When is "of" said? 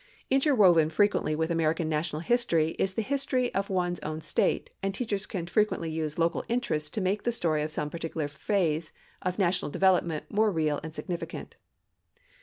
3.53-3.69, 7.61-7.69, 9.21-9.37